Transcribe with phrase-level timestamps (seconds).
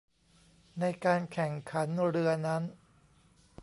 [0.79, 2.63] ในการแข่งขันเรือนั้น